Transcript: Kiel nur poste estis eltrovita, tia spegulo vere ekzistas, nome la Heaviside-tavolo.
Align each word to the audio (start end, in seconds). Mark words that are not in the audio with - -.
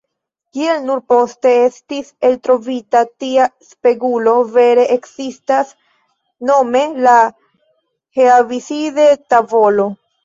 Kiel 0.57 0.77
nur 0.85 1.01
poste 1.11 1.49
estis 1.65 2.07
eltrovita, 2.29 3.01
tia 3.23 3.45
spegulo 3.73 4.33
vere 4.55 4.87
ekzistas, 4.95 5.75
nome 6.51 6.83
la 7.09 7.15
Heaviside-tavolo. 8.21 9.91